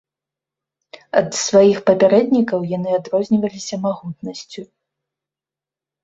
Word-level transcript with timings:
Ад 1.19 1.27
сваіх 1.47 1.77
папярэднікаў 1.89 2.59
яны 2.77 2.89
адрозніваліся 2.99 3.75
магутнасцю. 3.83 4.61